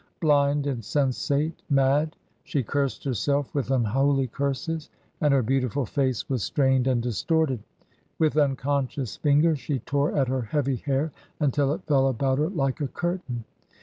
[0.19, 2.15] Blind, insensate, mad!
[2.43, 4.89] She cursed herself with unholy curses,
[5.21, 7.61] and her beautiful face was strained and distorted.
[8.17, 12.81] With unconscious fingers she tore at her heavy hair until it fell about her like
[12.81, 13.43] a curtain.